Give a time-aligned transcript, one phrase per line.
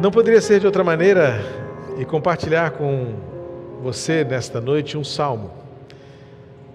[0.00, 1.40] Não poderia ser de outra maneira
[1.98, 3.14] e compartilhar com
[3.82, 5.50] você nesta noite um salmo.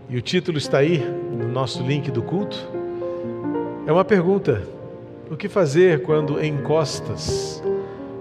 [0.10, 2.58] E o título está aí no nosso link do culto.
[3.86, 4.62] É uma pergunta:
[5.32, 7.64] o que fazer quando encostas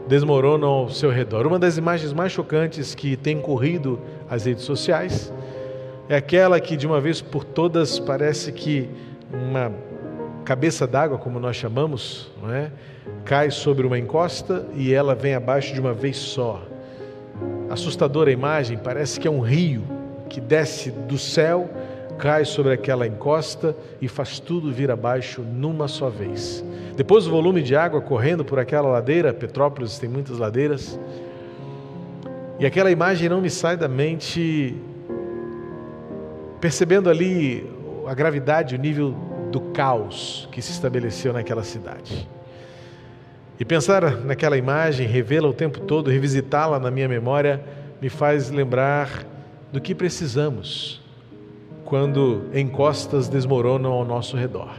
[0.07, 1.47] desmoronam ao seu redor?
[1.47, 3.99] Uma das imagens mais chocantes que tem corrido
[4.31, 5.33] as redes sociais
[6.09, 8.89] é aquela que de uma vez por todas parece que
[9.33, 9.73] uma
[10.47, 12.71] cabeça d'água, como nós chamamos, não é?
[13.25, 16.63] cai sobre uma encosta e ela vem abaixo de uma vez só.
[17.69, 19.83] Assustadora a imagem, parece que é um rio
[20.29, 21.69] que desce do céu,
[22.17, 26.65] cai sobre aquela encosta e faz tudo vir abaixo numa só vez.
[26.97, 30.99] Depois o volume de água correndo por aquela ladeira, Petrópolis tem muitas ladeiras,
[32.61, 34.77] e aquela imagem não me sai da mente,
[36.61, 37.69] percebendo ali
[38.07, 39.15] a gravidade, o nível
[39.57, 42.29] do caos que se estabeleceu naquela cidade.
[43.59, 47.65] E pensar naquela imagem, revê-la o tempo todo, revisitá-la na minha memória,
[47.99, 49.25] me faz lembrar
[49.73, 51.01] do que precisamos
[51.87, 54.75] quando encostas desmoronam ao nosso redor.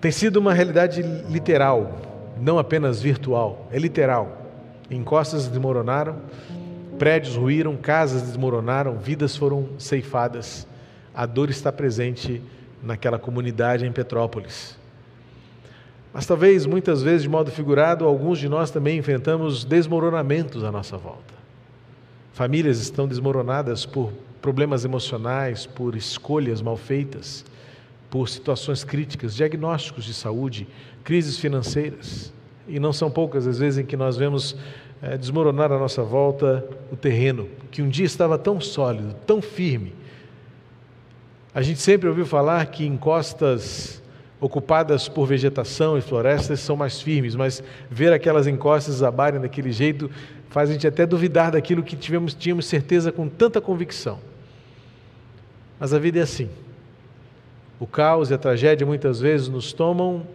[0.00, 2.00] Tem sido uma realidade literal,
[2.40, 4.38] não apenas virtual, é literal.
[4.90, 6.16] Encostas desmoronaram,
[6.98, 10.66] prédios ruíram, casas desmoronaram, vidas foram ceifadas.
[11.14, 12.40] A dor está presente
[12.82, 14.76] naquela comunidade em Petrópolis.
[16.12, 20.98] Mas talvez, muitas vezes, de modo figurado, alguns de nós também enfrentamos desmoronamentos à nossa
[20.98, 21.32] volta.
[22.32, 27.44] Famílias estão desmoronadas por problemas emocionais, por escolhas mal feitas,
[28.10, 30.68] por situações críticas, diagnósticos de saúde,
[31.02, 32.32] crises financeiras.
[32.68, 34.56] E não são poucas as vezes em que nós vemos
[35.00, 39.94] é, desmoronar à nossa volta o terreno, que um dia estava tão sólido, tão firme.
[41.54, 44.02] A gente sempre ouviu falar que encostas
[44.40, 50.10] ocupadas por vegetação e florestas são mais firmes, mas ver aquelas encostas abarem daquele jeito
[50.48, 54.18] faz a gente até duvidar daquilo que tivemos, tínhamos certeza com tanta convicção.
[55.78, 56.48] Mas a vida é assim.
[57.78, 60.26] O caos e a tragédia muitas vezes nos tomam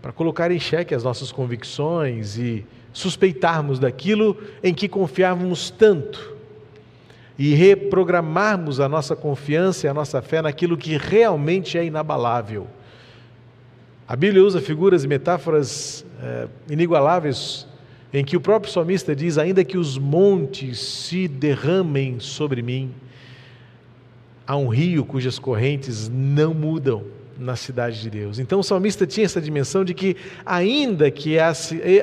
[0.00, 6.35] para colocar em xeque as nossas convicções e suspeitarmos daquilo em que confiávamos tanto
[7.38, 12.66] e reprogramarmos a nossa confiança e a nossa fé naquilo que realmente é inabalável
[14.08, 17.66] a Bíblia usa figuras e metáforas é, inigualáveis
[18.14, 22.94] em que o próprio salmista diz: Ainda que os montes se derramem sobre mim,
[24.46, 27.02] há um rio cujas correntes não mudam
[27.36, 28.38] na cidade de Deus.
[28.38, 31.36] Então o salmista tinha essa dimensão de que, ainda que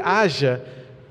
[0.03, 0.61] haja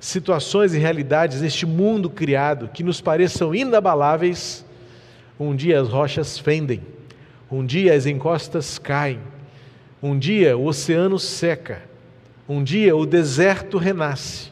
[0.04, 4.64] situações e realidades neste mundo criado que nos pareçam inabaláveis,
[5.40, 6.82] um dia as rochas fendem,
[7.50, 9.18] um dia as encostas caem
[10.02, 11.80] um dia o oceano seca,
[12.48, 14.50] um dia o deserto renasce.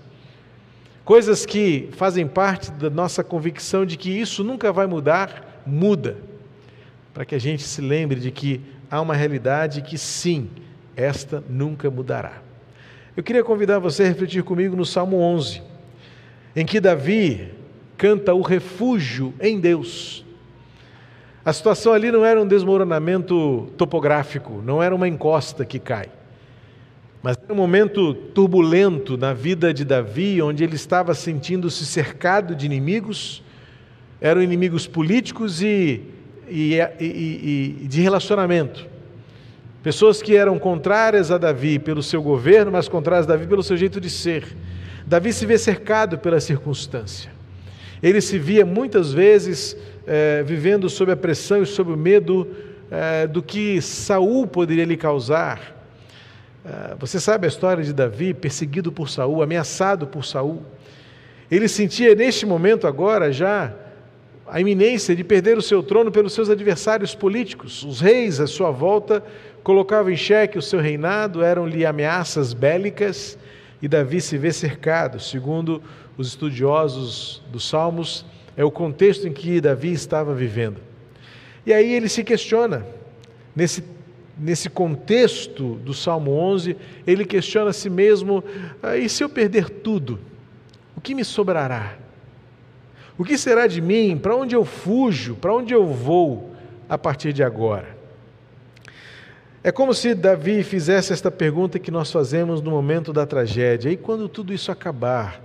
[1.05, 6.19] Coisas que fazem parte da nossa convicção de que isso nunca vai mudar, muda.
[7.12, 10.49] Para que a gente se lembre de que há uma realidade que sim,
[10.94, 12.41] esta nunca mudará.
[13.16, 15.60] Eu queria convidar você a refletir comigo no Salmo 11,
[16.54, 17.48] em que Davi
[17.97, 20.25] canta o refúgio em Deus.
[21.44, 26.09] A situação ali não era um desmoronamento topográfico, não era uma encosta que cai.
[27.20, 32.65] Mas era um momento turbulento na vida de Davi, onde ele estava sentindo-se cercado de
[32.65, 33.43] inimigos,
[34.20, 36.03] eram inimigos políticos e,
[36.49, 38.89] e, e, e, de relacionamento.
[39.82, 43.78] Pessoas que eram contrárias a Davi pelo seu governo, mas contrárias a Davi pelo seu
[43.78, 44.44] jeito de ser.
[45.06, 47.30] Davi se vê cercado pela circunstância.
[48.02, 49.74] Ele se via muitas vezes
[50.06, 52.46] é, vivendo sob a pressão e sob o medo
[52.90, 55.74] é, do que Saul poderia lhe causar.
[56.62, 60.62] É, você sabe a história de Davi, perseguido por Saul, ameaçado por Saul.
[61.50, 63.72] Ele sentia neste momento agora já
[64.46, 67.84] a iminência de perder o seu trono pelos seus adversários políticos.
[67.84, 69.22] Os reis à sua volta
[69.62, 73.38] colocavam em xeque o seu reinado, eram-lhe ameaças bélicas,
[73.82, 75.82] e Davi se vê cercado, segundo
[76.17, 78.26] os estudiosos dos Salmos,
[78.56, 80.81] é o contexto em que Davi estava vivendo.
[81.64, 82.87] E aí ele se questiona,
[83.55, 83.84] nesse,
[84.38, 86.76] nesse contexto do Salmo 11,
[87.06, 88.43] ele questiona a si mesmo:
[88.82, 90.19] ah, e se eu perder tudo?
[90.96, 91.96] O que me sobrará?
[93.17, 94.19] O que será de mim?
[94.19, 95.37] Para onde eu fujo?
[95.37, 96.55] Para onde eu vou
[96.88, 98.00] a partir de agora?
[99.62, 103.96] É como se Davi fizesse esta pergunta que nós fazemos no momento da tragédia: e
[103.96, 105.38] quando tudo isso acabar,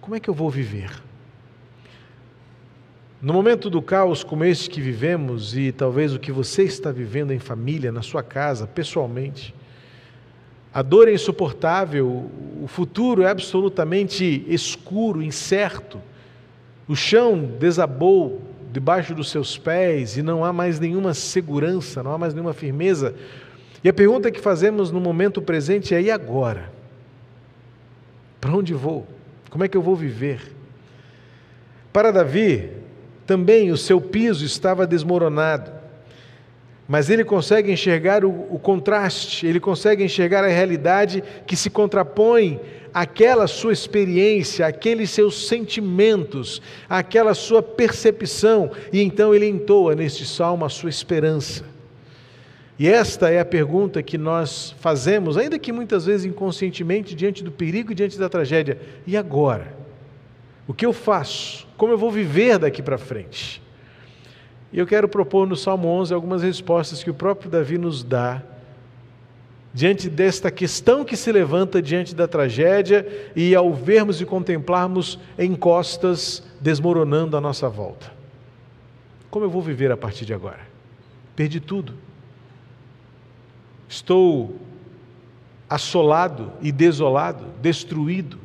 [0.00, 0.90] como é que eu vou viver?
[3.22, 7.32] No momento do caos como este que vivemos, e talvez o que você está vivendo
[7.32, 9.54] em família, na sua casa, pessoalmente,
[10.72, 12.28] a dor é insuportável,
[12.60, 16.02] o futuro é absolutamente escuro, incerto.
[16.88, 18.42] O chão desabou
[18.72, 23.14] debaixo dos seus pés e não há mais nenhuma segurança, não há mais nenhuma firmeza.
[23.84, 26.72] E a pergunta que fazemos no momento presente é: e agora?
[28.40, 29.06] Para onde vou?
[29.50, 30.40] Como é que eu vou viver?
[31.92, 32.70] Para Davi,
[33.26, 35.70] também o seu piso estava desmoronado,
[36.88, 42.60] mas ele consegue enxergar o, o contraste, ele consegue enxergar a realidade que se contrapõe
[42.92, 50.64] àquela sua experiência, aqueles seus sentimentos, aquela sua percepção, e então ele entoa neste salmo
[50.64, 51.73] a sua esperança.
[52.78, 57.52] E esta é a pergunta que nós fazemos, ainda que muitas vezes inconscientemente, diante do
[57.52, 59.74] perigo e diante da tragédia: e agora?
[60.66, 61.68] O que eu faço?
[61.76, 63.62] Como eu vou viver daqui para frente?
[64.72, 68.42] E eu quero propor no Salmo 11 algumas respostas que o próprio Davi nos dá
[69.72, 73.06] diante desta questão que se levanta diante da tragédia
[73.36, 78.12] e ao vermos e contemplarmos encostas desmoronando à nossa volta.
[79.30, 80.60] Como eu vou viver a partir de agora?
[81.36, 81.94] Perdi tudo.
[83.88, 84.56] Estou
[85.68, 88.38] assolado e desolado, destruído.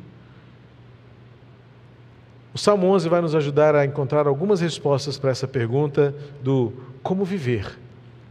[2.52, 6.72] O Salmo 11 vai nos ajudar a encontrar algumas respostas para essa pergunta do
[7.02, 7.78] como viver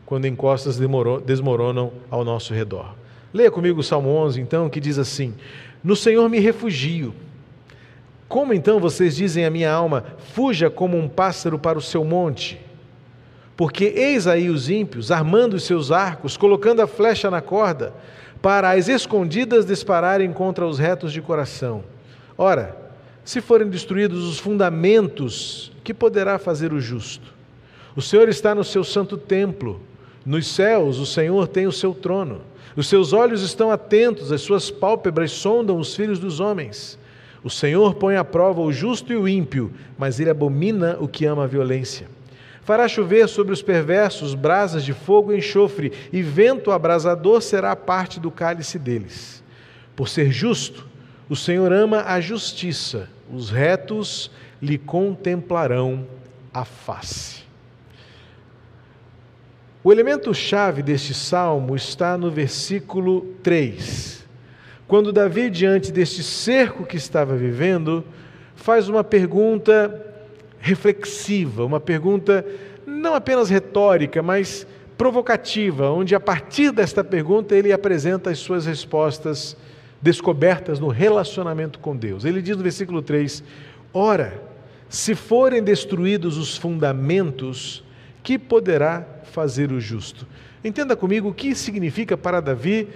[0.06, 0.79] quando encostas
[1.25, 2.95] desmoronam ao nosso redor.
[3.33, 5.35] Leia comigo o Salmo 11, então, que diz assim:
[5.83, 7.13] No Senhor me refugio.
[8.27, 10.03] Como então vocês dizem à minha alma:
[10.33, 12.59] fuja como um pássaro para o seu monte?
[13.59, 17.94] Porque eis aí os ímpios armando os seus arcos, colocando a flecha na corda,
[18.41, 21.83] para as escondidas dispararem contra os retos de coração.
[22.38, 22.73] Ora,
[23.21, 27.33] se forem destruídos os fundamentos, que poderá fazer o justo?
[27.97, 29.81] O Senhor está no seu santo templo.
[30.25, 32.39] Nos céus, o Senhor tem o seu trono.
[32.77, 36.97] Os seus olhos estão atentos, as suas pálpebras sondam os filhos dos homens.
[37.44, 41.25] O Senhor põe à prova o justo e o ímpio, mas ele abomina o que
[41.25, 42.07] ama a violência.
[42.69, 48.19] Fará chover sobre os perversos brasas de fogo e enxofre, e vento abrasador será parte
[48.19, 49.44] do cálice deles.
[49.95, 50.88] Por ser justo,
[51.27, 54.30] o Senhor ama a justiça os retos
[54.62, 56.06] lhe contemplarão
[56.54, 57.42] a face.
[59.83, 64.27] O elemento chave deste salmo está no versículo 3.
[64.88, 68.06] Quando Davi, diante deste cerco que estava vivendo,
[68.54, 70.06] faz uma pergunta
[70.59, 72.45] reflexiva, uma pergunta
[72.85, 74.67] não apenas retórica, mas
[74.97, 79.56] provocativa, onde a partir desta pergunta ele apresenta as suas respostas
[80.01, 82.25] descobertas no relacionamento com Deus.
[82.25, 83.44] Ele diz no versículo 3:
[83.94, 84.41] Ora,
[84.89, 87.83] se forem destruídos os fundamentos,
[88.23, 90.27] que poderá fazer o justo?
[90.63, 92.89] Entenda comigo o que significa para Davi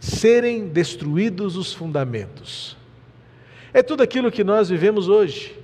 [0.00, 2.76] serem destruídos os fundamentos.
[3.72, 5.56] É tudo aquilo que nós vivemos hoje.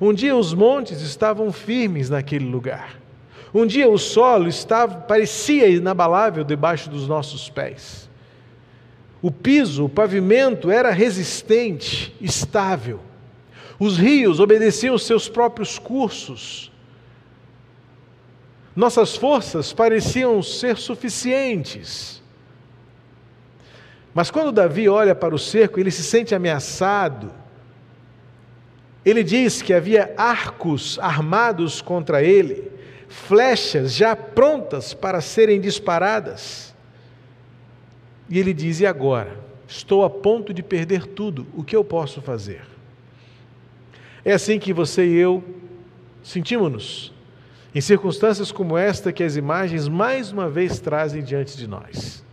[0.00, 2.98] Um dia os montes estavam firmes naquele lugar.
[3.52, 8.08] Um dia o solo estava parecia inabalável debaixo dos nossos pés.
[9.20, 13.00] O piso, o pavimento era resistente, estável.
[13.78, 16.72] Os rios obedeciam seus próprios cursos.
[18.74, 22.22] Nossas forças pareciam ser suficientes.
[24.14, 27.39] Mas quando Davi olha para o cerco, ele se sente ameaçado.
[29.04, 32.70] Ele diz que havia arcos armados contra ele,
[33.08, 36.74] flechas já prontas para serem disparadas.
[38.28, 39.38] E ele diz: E agora?
[39.66, 42.62] Estou a ponto de perder tudo, o que eu posso fazer?
[44.24, 45.44] É assim que você e eu
[46.22, 47.12] sentimos-nos,
[47.74, 52.24] em circunstâncias como esta que as imagens mais uma vez trazem diante de nós.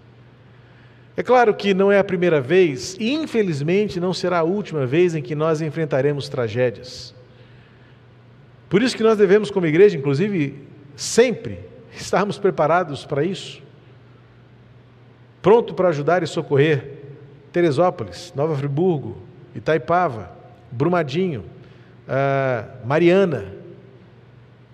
[1.18, 5.16] É claro que não é a primeira vez, e infelizmente não será a última vez
[5.16, 7.14] em que nós enfrentaremos tragédias.
[8.70, 10.62] Por isso que nós devemos, como igreja, inclusive,
[10.96, 11.60] sempre
[11.92, 13.68] estarmos preparados para isso
[15.48, 16.98] pronto para ajudar e socorrer
[17.54, 19.18] Teresópolis, Nova Friburgo,
[19.56, 20.30] Itaipava,
[20.70, 21.46] Brumadinho,
[22.06, 23.46] uh, Mariana.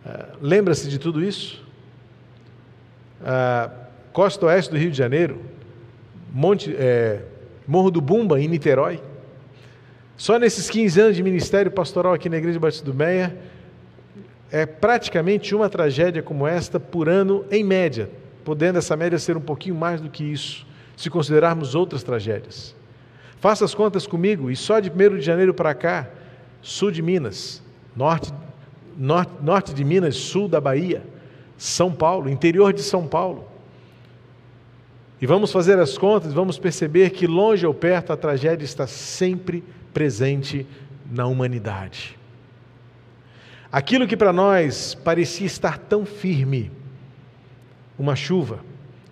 [0.03, 1.63] Uh, Lembra-se de tudo isso?
[3.21, 3.71] Uh,
[4.11, 5.41] Costa Oeste do Rio de Janeiro,
[6.33, 7.21] Monte, é,
[7.67, 8.99] Morro do Bumba, em Niterói.
[10.17, 13.37] Só nesses 15 anos de ministério pastoral aqui na Igreja Batista do Meia,
[14.51, 18.09] é praticamente uma tragédia como esta por ano, em média,
[18.43, 20.65] podendo essa média ser um pouquinho mais do que isso,
[20.97, 22.75] se considerarmos outras tragédias.
[23.39, 26.09] Faça as contas comigo, e só de 1 de janeiro para cá,
[26.61, 27.61] sul de Minas,
[27.95, 28.33] norte,
[28.97, 31.03] norte, norte de Minas, sul da Bahia,
[31.57, 33.52] São Paulo, interior de São Paulo.
[35.23, 39.63] E vamos fazer as contas, vamos perceber que longe ou perto a tragédia está sempre
[39.93, 40.67] presente
[41.09, 42.19] na humanidade.
[43.71, 46.69] Aquilo que para nós parecia estar tão firme,
[47.97, 48.59] uma chuva,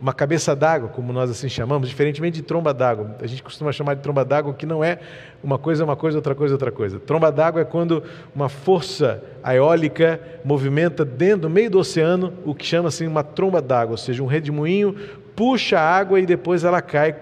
[0.02, 3.16] uma cabeça d'água, como nós assim chamamos, diferentemente de tromba d'água.
[3.22, 5.00] A gente costuma chamar de tromba d'água que não é
[5.42, 7.00] uma coisa, uma coisa, outra coisa, outra coisa.
[7.00, 8.04] Tromba d'água é quando
[8.36, 13.62] uma força eólica movimenta dentro, no meio do oceano, o que chama assim uma tromba
[13.62, 14.96] d'água, ou seja, um redemoinho
[15.42, 17.16] puxa a água e depois ela cai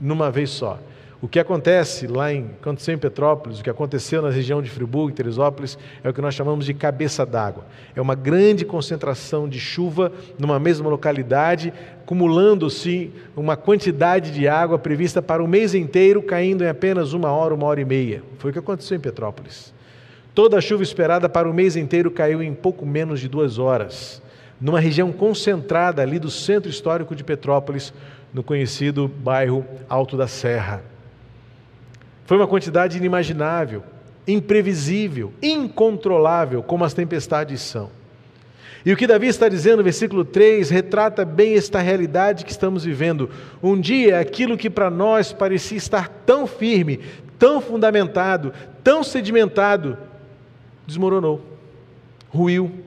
[0.00, 0.80] numa vez só.
[1.22, 5.10] O que acontece lá em, aconteceu em Petrópolis, o que aconteceu na região de Friburgo
[5.10, 7.64] e Teresópolis, é o que nós chamamos de cabeça d'água.
[7.94, 11.72] É uma grande concentração de chuva numa mesma localidade,
[12.02, 17.54] acumulando-se uma quantidade de água prevista para o mês inteiro, caindo em apenas uma hora,
[17.54, 18.24] uma hora e meia.
[18.38, 19.72] Foi o que aconteceu em Petrópolis.
[20.34, 24.20] Toda a chuva esperada para o mês inteiro caiu em pouco menos de duas horas,
[24.60, 27.92] numa região concentrada ali do centro histórico de Petrópolis,
[28.32, 30.82] no conhecido bairro Alto da Serra.
[32.24, 33.82] Foi uma quantidade inimaginável,
[34.26, 37.90] imprevisível, incontrolável, como as tempestades são.
[38.84, 42.84] E o que Davi está dizendo no versículo 3 retrata bem esta realidade que estamos
[42.84, 43.28] vivendo.
[43.60, 47.00] Um dia, aquilo que para nós parecia estar tão firme,
[47.36, 48.52] tão fundamentado,
[48.84, 49.98] tão sedimentado,
[50.86, 51.44] desmoronou,
[52.28, 52.85] ruiu.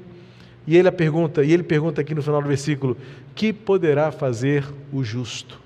[0.70, 2.96] E ele pergunta, e ele pergunta aqui no final do versículo:
[3.34, 5.60] "Que poderá fazer o justo?"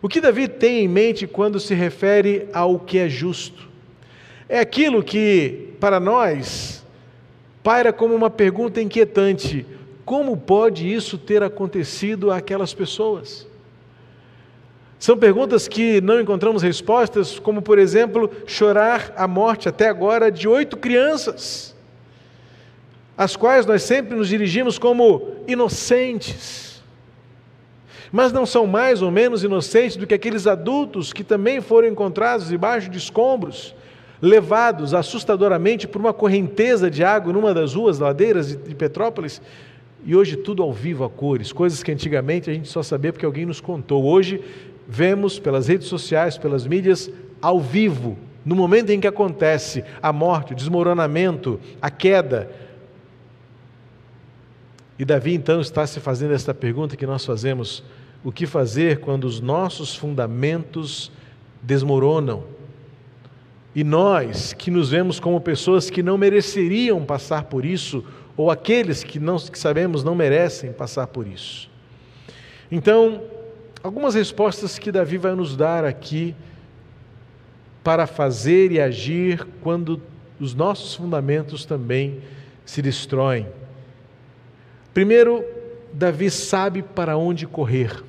[0.00, 3.68] O que Davi tem em mente quando se refere ao que é justo?
[4.48, 6.86] É aquilo que, para nós,
[7.64, 9.66] paira como uma pergunta inquietante:
[10.04, 13.44] como pode isso ter acontecido àquelas pessoas?
[15.00, 20.46] São perguntas que não encontramos respostas, como, por exemplo, chorar a morte até agora de
[20.46, 21.71] oito crianças,
[23.16, 26.72] às quais nós sempre nos dirigimos como inocentes
[28.12, 32.48] mas não são mais ou menos inocentes do que aqueles adultos que também foram encontrados
[32.48, 33.74] debaixo de escombros,
[34.20, 39.40] levados assustadoramente por uma correnteza de água numa das ruas ladeiras de Petrópolis.
[40.04, 43.24] E hoje tudo ao vivo a cores, coisas que antigamente a gente só sabia porque
[43.24, 44.04] alguém nos contou.
[44.04, 44.42] Hoje
[44.86, 50.52] vemos pelas redes sociais, pelas mídias, ao vivo, no momento em que acontece a morte,
[50.52, 52.50] o desmoronamento, a queda.
[55.02, 57.82] E Davi então está se fazendo esta pergunta que nós fazemos
[58.22, 61.10] o que fazer quando os nossos fundamentos
[61.60, 62.44] desmoronam.
[63.74, 68.04] E nós, que nos vemos como pessoas que não mereceriam passar por isso,
[68.36, 71.68] ou aqueles que, não, que sabemos não merecem passar por isso.
[72.70, 73.24] Então,
[73.82, 76.32] algumas respostas que Davi vai nos dar aqui
[77.82, 80.00] para fazer e agir quando
[80.38, 82.20] os nossos fundamentos também
[82.64, 83.48] se destroem.
[84.94, 85.44] Primeiro,
[85.92, 88.02] Davi sabe para onde correr.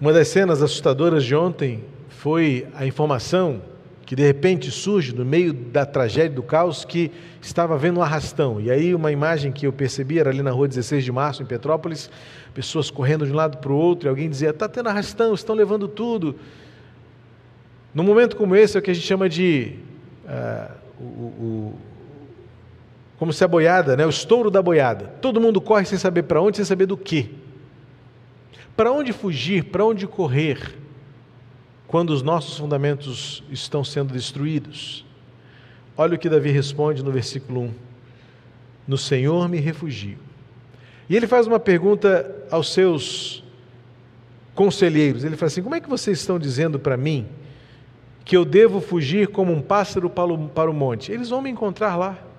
[0.00, 3.62] Uma das cenas assustadoras de ontem foi a informação
[4.04, 8.60] que de repente surge no meio da tragédia do caos que estava havendo um arrastão.
[8.60, 11.46] E aí uma imagem que eu percebi era ali na rua 16 de março, em
[11.46, 12.10] Petrópolis,
[12.52, 15.54] pessoas correndo de um lado para o outro, e alguém dizia, está tendo arrastão, estão
[15.54, 16.36] levando tudo.
[17.94, 19.76] Num momento como esse é o que a gente chama de
[20.24, 21.78] uh, o, o,
[23.22, 25.04] como se a boiada, né, o estouro da boiada.
[25.20, 27.30] Todo mundo corre sem saber para onde, sem saber do que.
[28.76, 30.76] Para onde fugir, para onde correr,
[31.86, 35.06] quando os nossos fundamentos estão sendo destruídos?
[35.96, 37.74] Olha o que Davi responde no versículo 1:
[38.88, 40.18] No Senhor me refugio.
[41.08, 43.44] E ele faz uma pergunta aos seus
[44.52, 45.22] conselheiros.
[45.22, 47.28] Ele fala assim: Como é que vocês estão dizendo para mim
[48.24, 51.12] que eu devo fugir como um pássaro para o monte?
[51.12, 52.31] Eles vão me encontrar lá.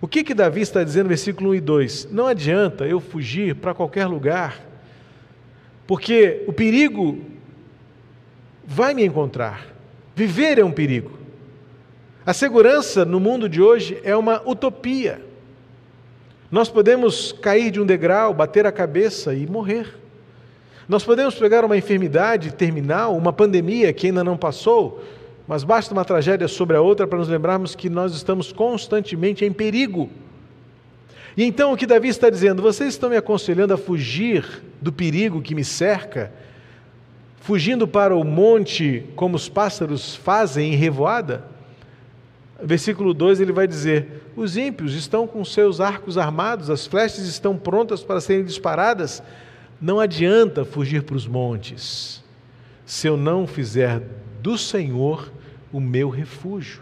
[0.00, 2.08] O que que Davi está dizendo no versículo 1 e 2?
[2.12, 4.68] Não adianta eu fugir para qualquer lugar
[5.88, 7.18] porque o perigo
[8.62, 9.66] vai me encontrar.
[10.14, 11.18] Viver é um perigo.
[12.26, 15.22] A segurança no mundo de hoje é uma utopia.
[16.50, 19.94] Nós podemos cair de um degrau, bater a cabeça e morrer.
[20.86, 25.02] Nós podemos pegar uma enfermidade terminal, uma pandemia que ainda não passou,
[25.48, 29.50] mas basta uma tragédia sobre a outra para nos lembrarmos que nós estamos constantemente em
[29.50, 30.10] perigo.
[31.34, 32.60] E então o que Davi está dizendo?
[32.60, 36.30] Vocês estão me aconselhando a fugir do perigo que me cerca,
[37.40, 41.44] fugindo para o monte como os pássaros fazem em revoada?
[42.62, 47.56] Versículo 2 ele vai dizer: Os ímpios estão com seus arcos armados, as flechas estão
[47.56, 49.22] prontas para serem disparadas.
[49.80, 52.22] Não adianta fugir para os montes,
[52.84, 54.02] se eu não fizer
[54.48, 55.30] do Senhor
[55.70, 56.80] o meu refúgio.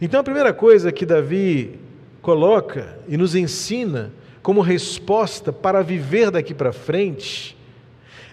[0.00, 1.78] Então a primeira coisa que Davi
[2.20, 4.10] coloca e nos ensina
[4.42, 7.56] como resposta para viver daqui para frente,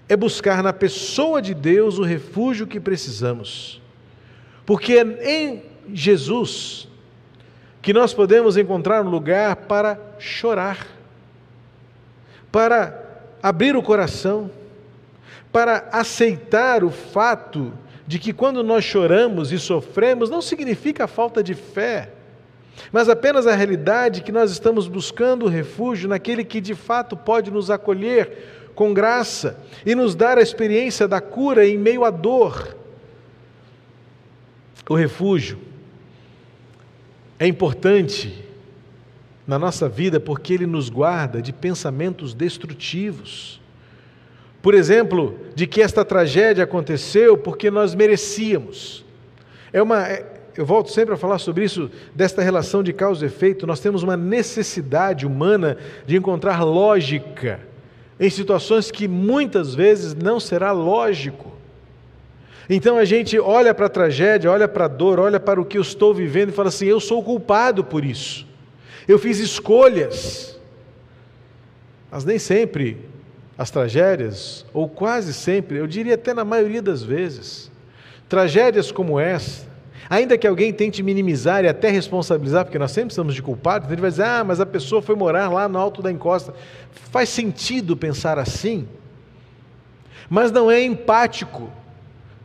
[0.09, 3.79] é buscar na pessoa de Deus o refúgio que precisamos.
[4.65, 5.63] Porque é em
[5.93, 6.87] Jesus
[7.79, 10.87] que nós podemos encontrar um lugar para chorar,
[12.51, 14.49] para abrir o coração,
[15.51, 17.71] para aceitar o fato
[18.07, 22.11] de que quando nós choramos e sofremos, não significa falta de fé,
[22.91, 27.71] mas apenas a realidade que nós estamos buscando refúgio naquele que de fato pode nos
[27.71, 32.75] acolher com graça e nos dar a experiência da cura em meio à dor.
[34.87, 35.57] O refúgio
[37.39, 38.45] é importante
[39.47, 43.61] na nossa vida porque ele nos guarda de pensamentos destrutivos.
[44.65, 49.05] Por exemplo, de que esta tragédia aconteceu porque nós merecíamos.
[49.71, 50.25] É uma, é,
[50.57, 53.67] eu volto sempre a falar sobre isso, desta relação de causa e efeito.
[53.67, 57.59] Nós temos uma necessidade humana de encontrar lógica
[58.19, 61.53] em situações que muitas vezes não será lógico.
[62.67, 65.77] Então a gente olha para a tragédia, olha para a dor, olha para o que
[65.77, 68.47] eu estou vivendo e fala assim: eu sou culpado por isso.
[69.07, 70.59] Eu fiz escolhas.
[72.09, 73.13] Mas nem sempre
[73.57, 77.71] as tragédias, ou quase sempre, eu diria até na maioria das vezes,
[78.27, 79.65] tragédias como essa,
[80.09, 84.01] ainda que alguém tente minimizar e até responsabilizar, porque nós sempre estamos de culpados, ele
[84.01, 86.53] vai dizer, ah, mas a pessoa foi morar lá no alto da encosta.
[87.11, 88.87] Faz sentido pensar assim,
[90.29, 91.69] mas não é empático,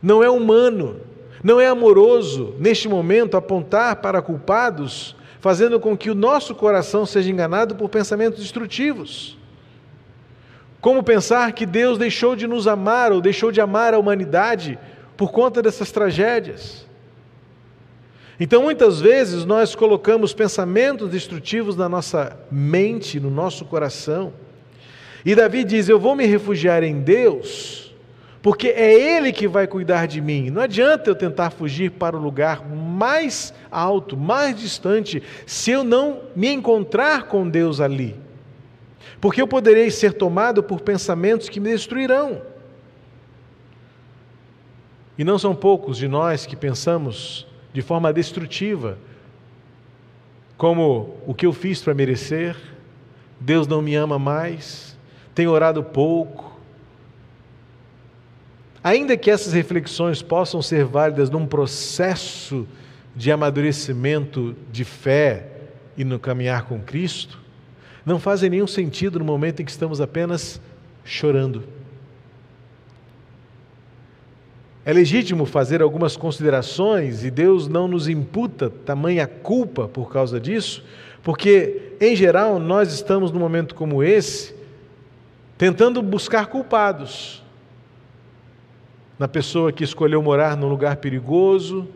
[0.03, 1.01] não é humano,
[1.43, 7.31] não é amoroso, neste momento, apontar para culpados, fazendo com que o nosso coração seja
[7.31, 9.40] enganado por pensamentos destrutivos.
[10.81, 14.79] Como pensar que Deus deixou de nos amar ou deixou de amar a humanidade
[15.17, 16.87] por conta dessas tragédias?
[18.39, 24.33] Então, muitas vezes, nós colocamos pensamentos destrutivos na nossa mente, no nosso coração.
[25.23, 27.95] E Davi diz: Eu vou me refugiar em Deus,
[28.41, 30.49] porque é Ele que vai cuidar de mim.
[30.49, 36.21] Não adianta eu tentar fugir para o lugar mais alto, mais distante, se eu não
[36.35, 38.17] me encontrar com Deus ali
[39.21, 42.41] porque eu poderei ser tomado por pensamentos que me destruirão.
[45.19, 48.99] E não são poucos de nós que pensamos de forma destrutiva,
[50.57, 52.57] como o que eu fiz para merecer,
[53.39, 54.97] Deus não me ama mais,
[55.35, 56.59] tenho orado pouco.
[58.83, 62.67] Ainda que essas reflexões possam ser válidas num processo
[63.15, 65.49] de amadurecimento de fé
[65.97, 67.39] e no caminhar com Cristo,
[68.05, 70.61] não fazem nenhum sentido no momento em que estamos apenas
[71.05, 71.65] chorando.
[74.85, 80.83] É legítimo fazer algumas considerações e Deus não nos imputa tamanha culpa por causa disso,
[81.23, 84.55] porque, em geral, nós estamos num momento como esse
[85.59, 87.43] tentando buscar culpados.
[89.19, 91.87] Na pessoa que escolheu morar num lugar perigoso,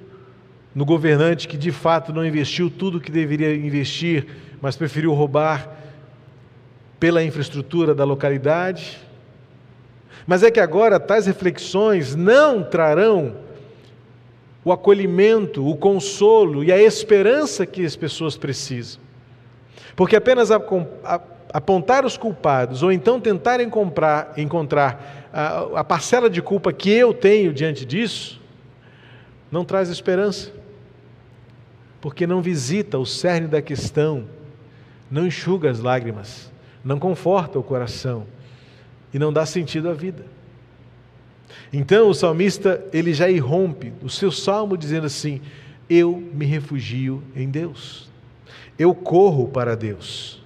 [0.75, 4.27] no governante que de fato não investiu tudo o que deveria investir,
[4.61, 5.75] mas preferiu roubar
[7.05, 8.99] pela infraestrutura da localidade.
[10.27, 13.37] Mas é que agora tais reflexões não trarão
[14.65, 19.03] o acolhimento, o consolo e a esperança que as pessoas precisam.
[19.95, 20.49] Porque apenas
[21.53, 27.13] apontar os culpados ou então tentarem comprar, encontrar a, a parcela de culpa que eu
[27.13, 28.41] tenho diante disso,
[29.53, 30.51] não traz esperança.
[32.01, 34.25] Porque não visita o cerne da questão,
[35.11, 36.54] não enxuga as lágrimas
[36.85, 38.27] não conforta o coração
[39.13, 40.25] e não dá sentido à vida.
[41.73, 45.41] Então o salmista ele já irrompe o seu salmo dizendo assim:
[45.89, 48.11] Eu me refugio em Deus,
[48.79, 50.43] eu corro para Deus.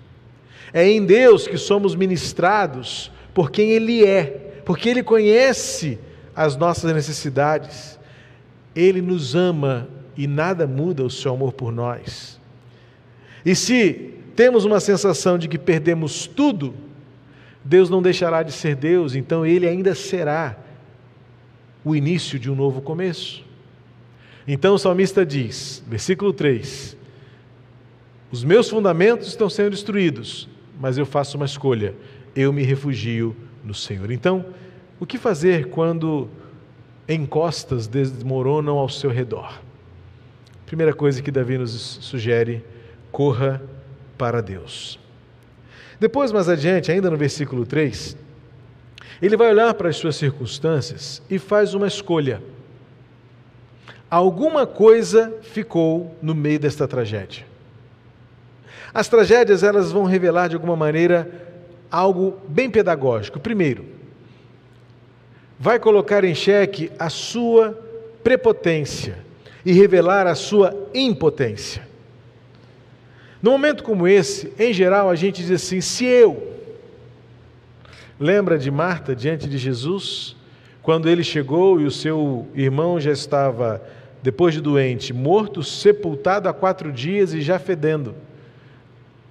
[0.72, 5.98] É em Deus que somos ministrados por quem Ele é, porque Ele conhece
[6.36, 7.98] as nossas necessidades,
[8.76, 12.38] Ele nos ama e nada muda o seu amor por nós.
[13.46, 16.72] E se temos uma sensação de que perdemos tudo,
[17.64, 20.56] Deus não deixará de ser Deus, então Ele ainda será
[21.84, 23.44] o início de um novo começo.
[24.46, 26.96] Então o salmista diz, versículo 3:
[28.30, 30.48] Os meus fundamentos estão sendo destruídos,
[30.78, 31.92] mas eu faço uma escolha,
[32.36, 34.08] eu me refugio no Senhor.
[34.08, 34.46] Então,
[35.00, 36.28] o que fazer quando
[37.08, 39.60] encostas desmoronam ao seu redor?
[40.64, 42.64] Primeira coisa que Davi nos sugere:
[43.10, 43.60] corra
[44.18, 44.98] para Deus.
[45.98, 48.16] Depois, mais adiante, ainda no versículo 3,
[49.22, 52.42] ele vai olhar para as suas circunstâncias e faz uma escolha.
[54.10, 57.46] Alguma coisa ficou no meio desta tragédia.
[58.92, 61.30] As tragédias elas vão revelar de alguma maneira
[61.90, 63.40] algo bem pedagógico.
[63.40, 63.84] Primeiro,
[65.58, 67.78] vai colocar em xeque a sua
[68.22, 69.18] prepotência
[69.64, 71.87] e revelar a sua impotência.
[73.42, 76.56] No momento como esse, em geral, a gente diz assim: se eu.
[78.18, 80.34] Lembra de Marta diante de Jesus?
[80.82, 83.80] Quando ele chegou e o seu irmão já estava,
[84.22, 88.14] depois de doente, morto, sepultado há quatro dias e já fedendo.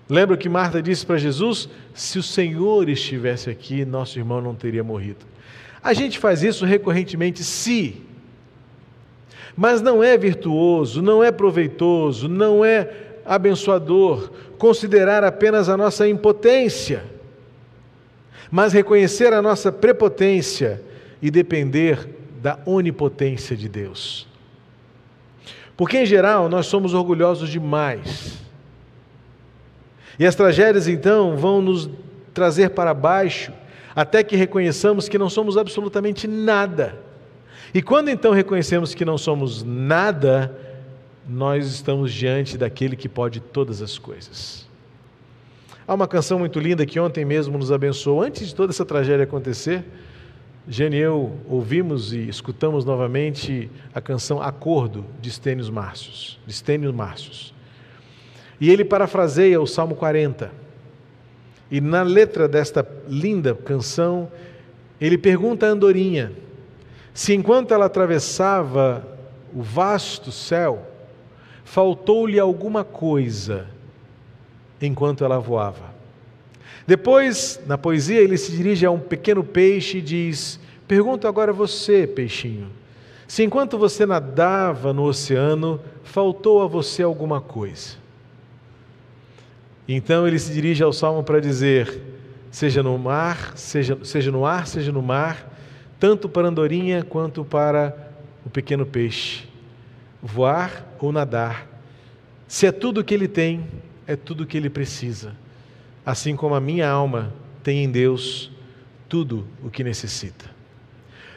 [0.09, 4.83] Lembra que Marta disse para Jesus: se o Senhor estivesse aqui, nosso irmão não teria
[4.83, 5.25] morrido.
[5.83, 8.01] A gente faz isso recorrentemente, se.
[9.55, 17.03] Mas não é virtuoso, não é proveitoso, não é abençoador considerar apenas a nossa impotência,
[18.49, 20.81] mas reconhecer a nossa prepotência
[21.21, 22.07] e depender
[22.41, 24.27] da onipotência de Deus.
[25.75, 28.37] Porque, em geral, nós somos orgulhosos demais.
[30.17, 31.89] E as tragédias, então, vão nos
[32.33, 33.51] trazer para baixo,
[33.95, 36.99] até que reconheçamos que não somos absolutamente nada.
[37.73, 40.55] E quando então reconhecemos que não somos nada,
[41.27, 44.67] nós estamos diante daquele que pode todas as coisas.
[45.87, 49.23] Há uma canção muito linda que ontem mesmo nos abençoou, antes de toda essa tragédia
[49.23, 49.85] acontecer.
[50.67, 57.53] Jane e eu ouvimos e escutamos novamente a canção Acordo de Stênio Márcios, de Márcios.
[58.59, 60.51] E ele parafraseia o Salmo 40.
[61.71, 64.29] E na letra desta linda canção,
[64.99, 66.33] ele pergunta a Andorinha
[67.13, 69.07] se enquanto ela atravessava
[69.53, 70.85] o vasto céu,
[71.67, 73.67] faltou-lhe alguma coisa
[74.81, 75.93] enquanto ela voava.
[76.87, 81.53] Depois, na poesia, ele se dirige a um pequeno peixe e diz: Pergunto agora a
[81.53, 82.69] você, peixinho,
[83.27, 87.97] se enquanto você nadava no oceano, faltou a você alguma coisa.
[89.85, 92.01] Então ele se dirige ao salmo para dizer:
[92.49, 95.53] seja no mar, seja, seja no ar, seja no mar,
[95.99, 98.13] tanto para a andorinha quanto para
[98.45, 99.46] o pequeno peixe
[100.21, 101.67] voar ou nadar.
[102.47, 103.65] Se é tudo o que ele tem,
[104.05, 105.35] é tudo o que ele precisa.
[106.05, 108.51] Assim como a minha alma tem em Deus
[109.09, 110.45] tudo o que necessita.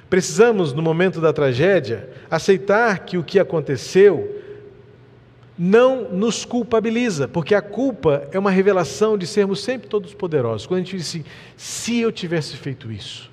[0.09, 4.41] Precisamos, no momento da tragédia, aceitar que o que aconteceu
[5.57, 10.67] não nos culpabiliza, porque a culpa é uma revelação de sermos sempre todos poderosos.
[10.67, 11.25] Quando a gente diz assim,
[11.57, 13.31] se eu tivesse feito isso,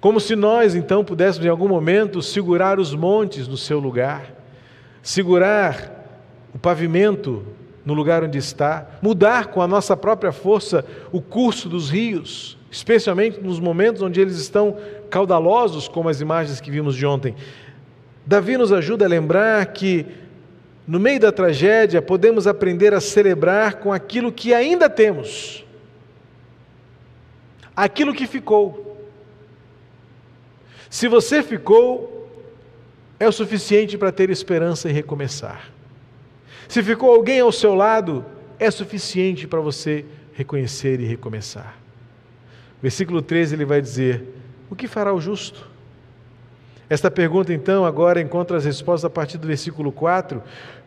[0.00, 4.32] como se nós então pudéssemos em algum momento segurar os montes no seu lugar,
[5.02, 6.00] segurar
[6.54, 7.44] o pavimento
[7.84, 13.40] no lugar onde está, mudar com a nossa própria força o curso dos rios, especialmente
[13.40, 14.76] nos momentos onde eles estão
[15.10, 17.34] caudalosos, como as imagens que vimos de ontem.
[18.24, 20.06] Davi nos ajuda a lembrar que
[20.86, 25.64] no meio da tragédia podemos aprender a celebrar com aquilo que ainda temos,
[27.76, 28.89] aquilo que ficou.
[30.90, 32.28] Se você ficou,
[33.20, 35.70] é o suficiente para ter esperança e recomeçar.
[36.66, 38.26] Se ficou alguém ao seu lado,
[38.58, 41.76] é suficiente para você reconhecer e recomeçar.
[42.82, 44.24] Versículo 13 ele vai dizer:
[44.68, 45.68] O que fará o justo?
[46.88, 50.42] Esta pergunta, então, agora encontra as respostas a partir do versículo 4,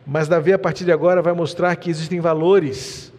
[0.06, 3.10] mas Davi, a partir de agora, vai mostrar que existem valores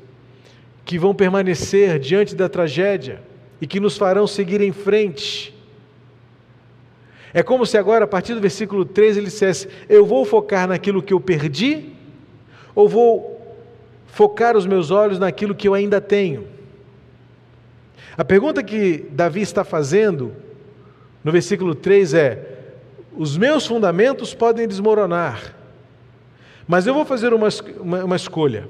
[0.86, 3.24] que vão permanecer diante da tragédia
[3.60, 5.55] e que nos farão seguir em frente
[7.36, 11.04] é como se agora, a partir do versículo 13, ele dissesse: Eu vou focar naquilo
[11.04, 11.90] que eu perdi,
[12.74, 13.58] ou vou
[14.08, 16.48] focar os meus olhos naquilo que eu ainda tenho?
[18.18, 20.32] A pergunta que Davi está fazendo
[21.26, 22.58] no versículo 3 é:
[23.14, 25.54] Os meus fundamentos podem desmoronar,
[26.66, 27.50] mas eu vou fazer uma,
[27.82, 28.70] uma, uma escolha.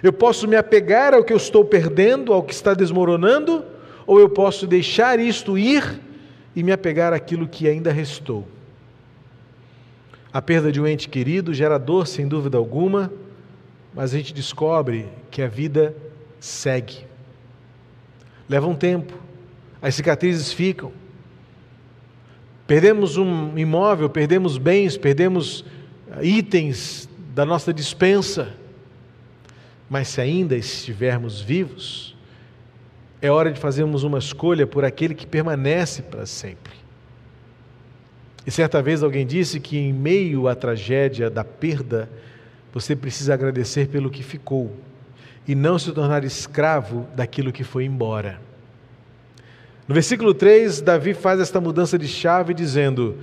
[0.00, 3.64] Eu posso me apegar ao que eu estou perdendo, ao que está desmoronando,
[4.06, 6.13] ou eu posso deixar isto ir
[6.54, 8.46] e me apegar àquilo que ainda restou.
[10.32, 13.12] A perda de um ente querido gera dor, sem dúvida alguma,
[13.94, 15.94] mas a gente descobre que a vida
[16.40, 17.06] segue.
[18.48, 19.14] Leva um tempo,
[19.80, 20.92] as cicatrizes ficam.
[22.66, 25.64] Perdemos um imóvel, perdemos bens, perdemos
[26.10, 28.54] ah, itens da nossa dispensa,
[29.88, 32.13] mas se ainda estivermos vivos,
[33.24, 36.74] é hora de fazermos uma escolha por aquele que permanece para sempre.
[38.46, 42.06] E certa vez alguém disse que em meio à tragédia da perda,
[42.70, 44.76] você precisa agradecer pelo que ficou
[45.48, 48.38] e não se tornar escravo daquilo que foi embora.
[49.88, 53.16] No versículo 3, Davi faz esta mudança de chave dizendo: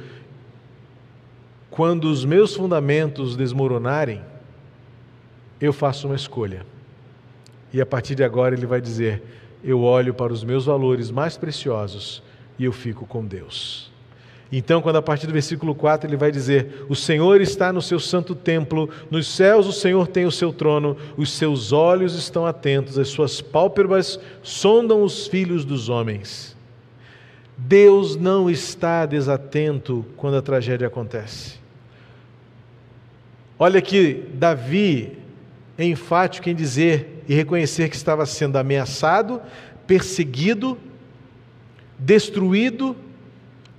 [1.70, 4.20] Quando os meus fundamentos desmoronarem,
[5.60, 6.66] eu faço uma escolha.
[7.72, 9.22] E a partir de agora ele vai dizer:
[9.64, 12.22] eu olho para os meus valores mais preciosos
[12.58, 13.92] e eu fico com Deus.
[14.52, 18.00] Então, quando a partir do versículo 4 ele vai dizer: O Senhor está no seu
[18.00, 23.00] santo templo, nos céus o Senhor tem o seu trono, os seus olhos estão atentos,
[23.00, 26.58] as suas pálpebras sondam os filhos dos homens.
[27.58, 31.60] Deus não está desatento quando a tragédia acontece.
[33.58, 35.21] Olha que Davi
[35.84, 39.42] é enfático em dizer e reconhecer que estava sendo ameaçado,
[39.86, 40.78] perseguido,
[41.98, 42.96] destruído,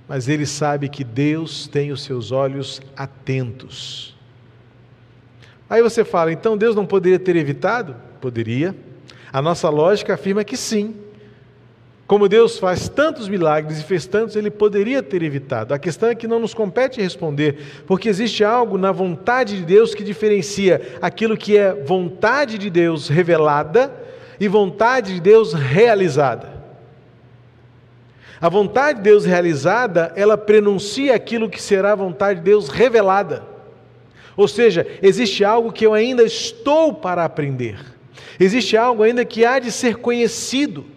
[0.07, 4.15] mas ele sabe que Deus tem os seus olhos atentos.
[5.69, 7.95] Aí você fala, então Deus não poderia ter evitado?
[8.21, 8.75] Poderia.
[9.31, 10.95] A nossa lógica afirma que sim.
[12.13, 15.73] Como Deus faz tantos milagres e fez tantos, ele poderia ter evitado.
[15.73, 19.95] A questão é que não nos compete responder, porque existe algo na vontade de Deus
[19.95, 23.91] que diferencia aquilo que é vontade de Deus revelada
[24.39, 26.53] e vontade de Deus realizada.
[28.39, 33.41] A vontade de Deus realizada, ela prenuncia aquilo que será a vontade de Deus revelada.
[34.37, 37.79] Ou seja, existe algo que eu ainda estou para aprender.
[38.39, 40.93] Existe algo ainda que há de ser conhecido.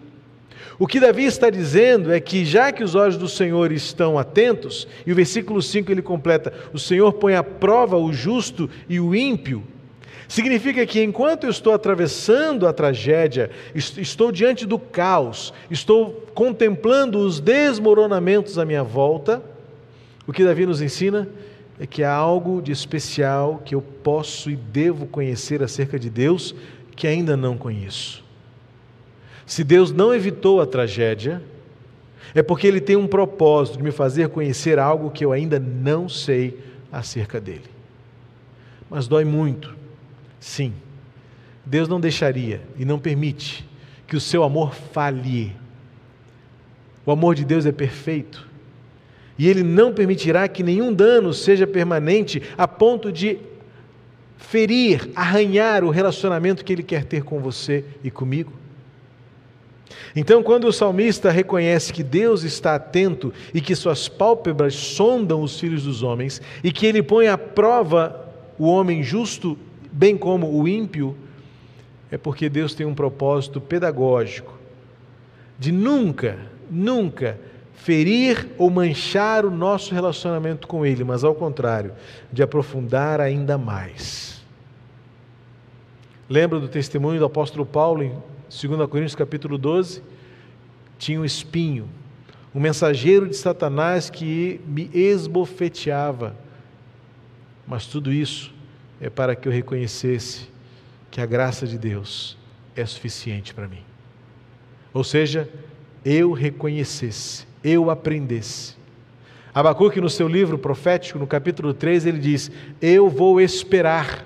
[0.79, 4.87] O que Davi está dizendo é que, já que os olhos do Senhor estão atentos,
[5.05, 9.15] e o versículo 5 ele completa: o Senhor põe à prova o justo e o
[9.15, 9.63] ímpio,
[10.27, 17.39] significa que enquanto eu estou atravessando a tragédia, estou diante do caos, estou contemplando os
[17.39, 19.41] desmoronamentos à minha volta,
[20.27, 21.27] o que Davi nos ensina
[21.79, 26.53] é que há algo de especial que eu posso e devo conhecer acerca de Deus
[26.95, 28.26] que ainda não conheço.
[29.47, 31.41] Se Deus não evitou a tragédia,
[32.35, 36.09] é porque Ele tem um propósito de me fazer conhecer algo que eu ainda não
[36.09, 36.59] sei
[36.91, 37.63] acerca dele.
[38.89, 39.73] Mas dói muito,
[40.37, 40.73] sim.
[41.65, 43.67] Deus não deixaria e não permite
[44.05, 45.55] que o seu amor falhe.
[47.05, 48.45] O amor de Deus é perfeito.
[49.39, 53.39] E Ele não permitirá que nenhum dano seja permanente a ponto de
[54.37, 58.51] ferir, arranhar o relacionamento que Ele quer ter com você e comigo.
[60.15, 65.59] Então, quando o salmista reconhece que Deus está atento e que suas pálpebras sondam os
[65.59, 69.57] filhos dos homens e que ele põe à prova o homem justo,
[69.91, 71.15] bem como o ímpio,
[72.11, 74.57] é porque Deus tem um propósito pedagógico
[75.59, 76.37] de nunca,
[76.69, 77.39] nunca
[77.73, 81.93] ferir ou manchar o nosso relacionamento com Ele, mas ao contrário,
[82.31, 84.41] de aprofundar ainda mais.
[86.29, 88.11] Lembra do testemunho do apóstolo Paulo em
[88.49, 90.01] 2 Coríntios capítulo 12,
[90.97, 91.89] tinha um espinho,
[92.55, 96.35] um mensageiro de Satanás que me esbofeteava.
[97.67, 98.53] Mas tudo isso
[99.01, 100.47] é para que eu reconhecesse
[101.11, 102.37] que a graça de Deus
[102.75, 103.83] é suficiente para mim.
[104.93, 105.49] Ou seja,
[106.05, 108.75] eu reconhecesse, eu aprendesse.
[109.53, 112.49] Abacuque, no seu livro profético, no capítulo 3, ele diz:
[112.81, 114.25] Eu vou esperar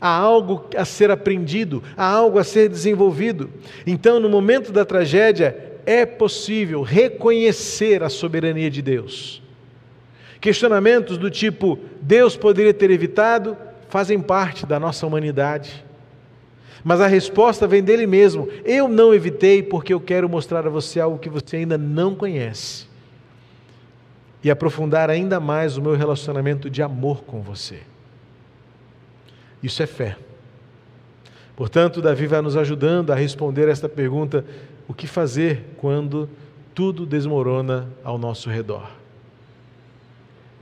[0.00, 3.50] há algo a ser aprendido, há algo a ser desenvolvido.
[3.86, 9.42] Então, no momento da tragédia, é possível reconhecer a soberania de Deus.
[10.40, 13.56] Questionamentos do tipo: Deus poderia ter evitado,
[13.88, 15.84] fazem parte da nossa humanidade.
[16.84, 18.48] Mas a resposta vem dele mesmo.
[18.64, 22.86] Eu não evitei porque eu quero mostrar a você algo que você ainda não conhece.
[24.42, 27.80] E aprofundar ainda mais o meu relacionamento de amor com você.
[29.62, 30.16] Isso é fé.
[31.56, 34.44] Portanto, Davi vai nos ajudando a responder esta pergunta:
[34.86, 36.28] o que fazer quando
[36.74, 38.88] tudo desmorona ao nosso redor?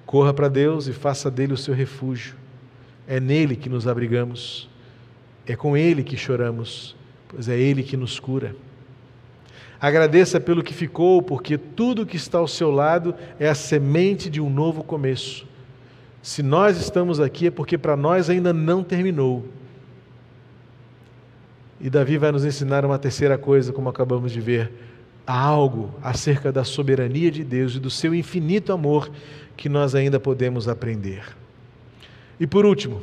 [0.06, 2.34] Corra para Deus e faça dele o seu refúgio.
[3.06, 4.68] É nele que nos abrigamos,
[5.46, 6.96] é com ele que choramos,
[7.28, 8.56] pois é ele que nos cura.
[9.78, 14.40] Agradeça pelo que ficou, porque tudo que está ao seu lado é a semente de
[14.40, 15.46] um novo começo
[16.26, 19.46] se nós estamos aqui é porque para nós ainda não terminou.
[21.80, 24.72] E Davi vai nos ensinar uma terceira coisa, como acabamos de ver,
[25.24, 29.08] há algo acerca da soberania de Deus e do seu infinito amor
[29.56, 31.22] que nós ainda podemos aprender.
[32.40, 33.00] E por último,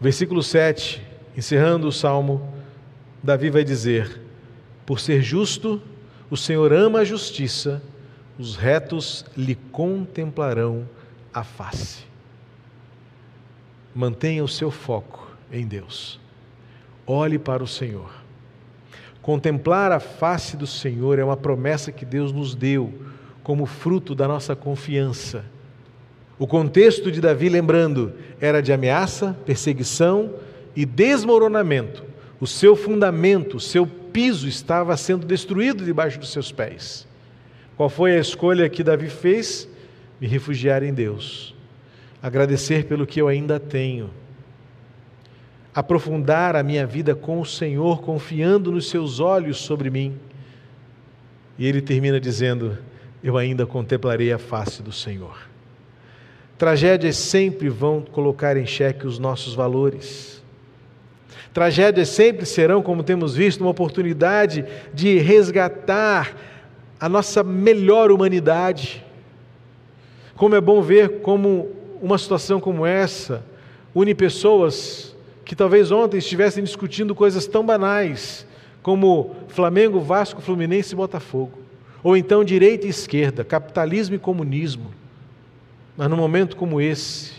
[0.00, 1.00] versículo 7,
[1.36, 2.52] encerrando o salmo,
[3.22, 4.20] Davi vai dizer:
[4.84, 5.80] Por ser justo,
[6.28, 7.80] o Senhor ama a justiça,
[8.36, 10.88] os retos lhe contemplarão
[11.32, 12.04] a face.
[13.94, 16.18] Mantenha o seu foco em Deus.
[17.06, 18.10] Olhe para o Senhor.
[19.20, 22.92] Contemplar a face do Senhor é uma promessa que Deus nos deu
[23.42, 25.44] como fruto da nossa confiança.
[26.38, 30.34] O contexto de Davi, lembrando, era de ameaça, perseguição
[30.74, 32.04] e desmoronamento.
[32.40, 37.06] O seu fundamento, o seu piso estava sendo destruído debaixo dos seus pés.
[37.76, 39.68] Qual foi a escolha que Davi fez?
[40.22, 41.52] Me refugiar em Deus,
[42.22, 44.08] agradecer pelo que eu ainda tenho,
[45.74, 50.16] aprofundar a minha vida com o Senhor, confiando nos seus olhos sobre mim.
[51.58, 52.78] E ele termina dizendo:
[53.20, 55.36] Eu ainda contemplarei a face do Senhor.
[56.56, 60.40] Tragédias sempre vão colocar em xeque os nossos valores.
[61.52, 66.32] Tragédias sempre serão, como temos visto, uma oportunidade de resgatar
[67.00, 69.04] a nossa melhor humanidade.
[70.36, 73.44] Como é bom ver como uma situação como essa
[73.94, 75.14] une pessoas
[75.44, 78.46] que talvez ontem estivessem discutindo coisas tão banais
[78.82, 81.58] como Flamengo, Vasco, Fluminense e Botafogo,
[82.02, 84.90] ou então direita e esquerda, capitalismo e comunismo.
[85.96, 87.32] Mas num momento como esse,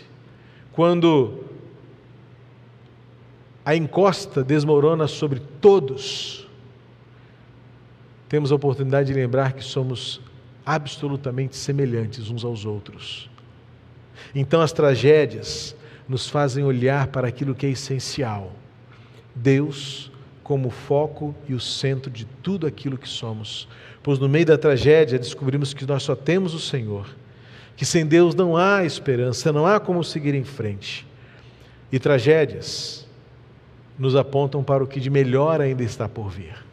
[0.72, 1.44] quando
[3.64, 6.48] a encosta desmorona sobre todos,
[8.28, 10.20] temos a oportunidade de lembrar que somos
[10.64, 13.28] absolutamente semelhantes uns aos outros.
[14.34, 15.76] Então as tragédias
[16.08, 18.52] nos fazem olhar para aquilo que é essencial.
[19.34, 20.10] Deus
[20.42, 23.66] como foco e o centro de tudo aquilo que somos.
[24.02, 27.08] Pois no meio da tragédia descobrimos que nós só temos o Senhor,
[27.76, 31.06] que sem Deus não há esperança, não há como seguir em frente.
[31.90, 33.06] E tragédias
[33.98, 36.63] nos apontam para o que de melhor ainda está por vir.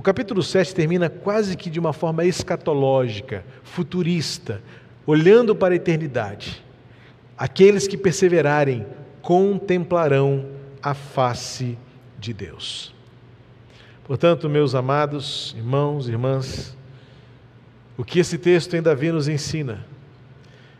[0.00, 4.62] O capítulo 7 termina quase que de uma forma escatológica, futurista,
[5.06, 6.64] olhando para a eternidade.
[7.36, 8.86] Aqueles que perseverarem
[9.20, 10.46] contemplarão
[10.82, 11.76] a face
[12.18, 12.94] de Deus.
[14.04, 16.74] Portanto, meus amados irmãos e irmãs,
[17.94, 19.84] o que esse texto em Davi nos ensina?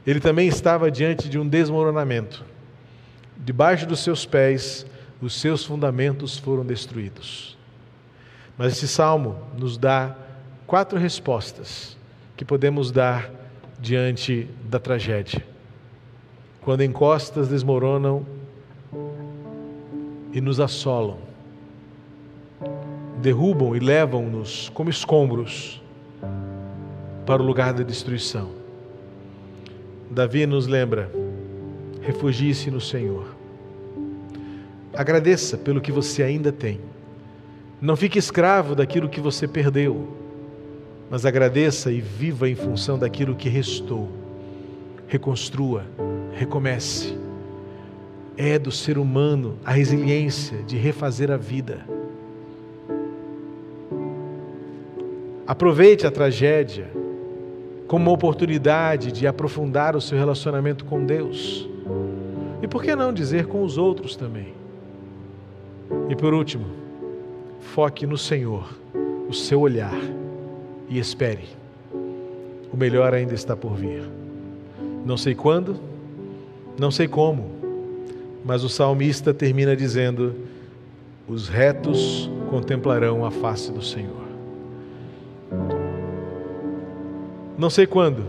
[0.07, 2.43] Ele também estava diante de um desmoronamento.
[3.37, 4.87] Debaixo dos seus pés,
[5.21, 7.60] os seus fundamentos foram destruídos.
[8.61, 10.15] Mas esse salmo nos dá
[10.67, 11.97] quatro respostas
[12.37, 13.31] que podemos dar
[13.81, 15.43] diante da tragédia.
[16.61, 18.27] Quando encostas desmoronam
[20.31, 21.17] e nos assolam,
[23.23, 25.83] derrubam e levam-nos como escombros
[27.25, 28.51] para o lugar da destruição.
[30.11, 31.11] Davi nos lembra:
[32.03, 33.35] refugie-se no Senhor.
[34.93, 36.79] Agradeça pelo que você ainda tem.
[37.81, 40.07] Não fique escravo daquilo que você perdeu,
[41.09, 44.09] mas agradeça e viva em função daquilo que restou.
[45.09, 45.87] Reconstrua,
[46.35, 47.17] recomece.
[48.37, 51.87] É do ser humano a resiliência de refazer a vida.
[55.47, 56.91] Aproveite a tragédia
[57.89, 61.69] como uma oportunidade de aprofundar o seu relacionamento com Deus.
[62.63, 64.55] E por que não dizer com os outros também?
[66.09, 66.67] E por último,
[67.61, 68.69] Foque no Senhor,
[69.29, 69.95] o seu olhar
[70.89, 71.45] e espere.
[72.73, 74.03] O melhor ainda está por vir.
[75.05, 75.77] Não sei quando,
[76.79, 77.51] não sei como,
[78.45, 80.35] mas o salmista termina dizendo:
[81.29, 84.21] Os retos contemplarão a face do Senhor.
[87.57, 88.25] Não sei quando,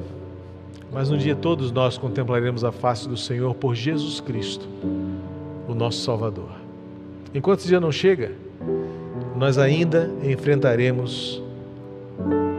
[0.91, 4.67] mas um dia todos nós contemplaremos a face do Senhor por Jesus Cristo,
[5.67, 6.51] o nosso Salvador.
[7.33, 8.33] Enquanto esse dia não chega,
[9.41, 11.41] nós ainda enfrentaremos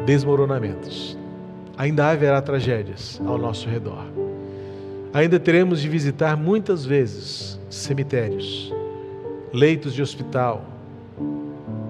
[0.04, 1.16] desmoronamentos.
[1.78, 4.04] Ainda haverá tragédias ao nosso redor.
[5.14, 8.74] Ainda teremos de visitar muitas vezes cemitérios,
[9.52, 10.64] leitos de hospital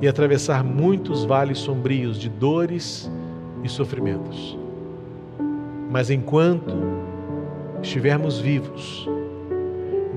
[0.02, 3.11] e atravessar muitos vales sombrios de dores
[3.64, 4.59] e sofrimentos.
[5.90, 6.76] Mas enquanto
[7.83, 9.09] estivermos vivos,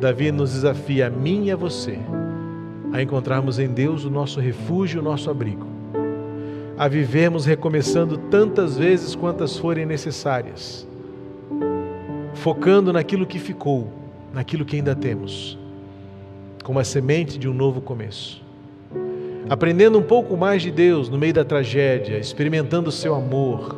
[0.01, 1.97] Davi nos desafia a mim e a você
[2.95, 5.67] a encontrarmos em Deus o nosso refúgio, o nosso abrigo,
[6.77, 10.87] a vivermos recomeçando tantas vezes quantas forem necessárias,
[12.33, 13.91] focando naquilo que ficou,
[14.33, 15.59] naquilo que ainda temos,
[16.63, 18.41] como a semente de um novo começo.
[19.49, 23.75] Aprendendo um pouco mais de Deus no meio da tragédia, experimentando o seu amor,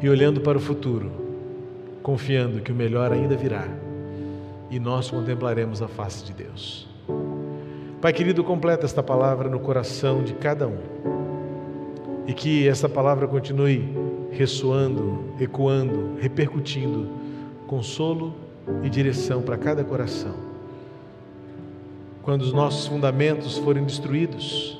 [0.00, 1.10] e olhando para o futuro,
[2.02, 3.85] confiando que o melhor ainda virá
[4.70, 6.88] e nós contemplaremos a face de Deus.
[8.00, 10.78] Pai querido, completa esta palavra no coração de cada um
[12.26, 13.92] e que esta palavra continue
[14.30, 17.08] ressoando, ecoando, repercutindo
[17.66, 18.34] consolo
[18.82, 20.34] e direção para cada coração.
[22.22, 24.78] Quando os nossos fundamentos forem destruídos,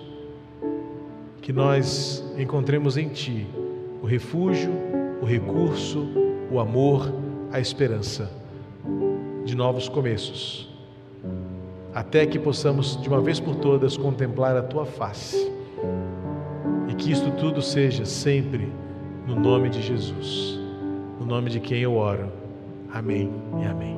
[1.40, 3.46] que nós encontremos em Ti
[4.02, 4.72] o refúgio,
[5.22, 6.06] o recurso,
[6.50, 7.12] o amor,
[7.52, 8.35] a esperança
[9.46, 10.68] de novos começos,
[11.94, 15.50] até que possamos de uma vez por todas contemplar a tua face
[16.88, 18.72] e que isto tudo seja sempre
[19.24, 20.58] no nome de Jesus,
[21.20, 22.30] no nome de quem eu oro.
[22.92, 23.30] Amém
[23.62, 23.96] e amém.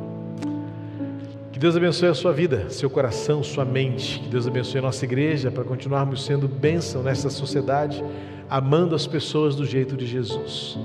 [1.51, 4.21] Que Deus abençoe a sua vida, seu coração, sua mente.
[4.21, 8.05] Que Deus abençoe a nossa igreja para continuarmos sendo bênção nessa sociedade,
[8.51, 10.79] amando as pessoas do jeito de Jesus.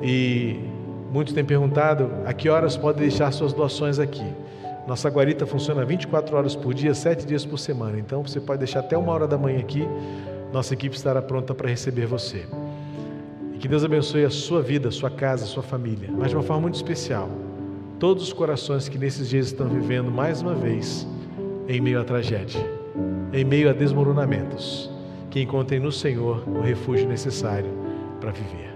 [0.00, 0.69] E
[1.10, 4.26] muitos têm perguntado a que horas pode deixar suas doações aqui.
[4.86, 7.98] Nossa guarita funciona 24 horas por dia, 7 dias por semana.
[7.98, 9.86] Então você pode deixar até uma hora da manhã aqui.
[10.52, 12.44] Nossa equipe estará pronta para receber você.
[13.54, 16.36] E que Deus abençoe a sua vida, a sua casa, a sua família, mas de
[16.36, 17.28] uma forma muito especial.
[17.98, 21.06] Todos os corações que nesses dias estão vivendo mais uma vez
[21.68, 22.60] em meio à tragédia,
[23.32, 24.90] em meio a desmoronamentos,
[25.30, 27.70] que encontrem no Senhor o refúgio necessário
[28.20, 28.69] para viver.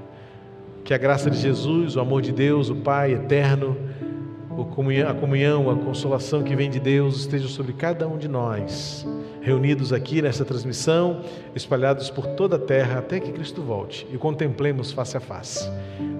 [0.84, 3.74] Que a graça de Jesus, o amor de Deus, o Pai eterno,
[4.50, 9.06] a comunhão, a consolação que vem de Deus esteja sobre cada um de nós,
[9.40, 11.22] reunidos aqui nessa transmissão,
[11.54, 15.68] espalhados por toda a terra até que Cristo volte e contemplemos face a face.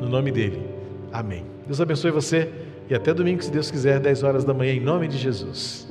[0.00, 0.66] No nome dele.
[1.12, 1.44] Amém.
[1.66, 2.50] Deus abençoe você
[2.88, 5.86] e até domingo, se Deus quiser, 10 horas da manhã, em nome de Jesus.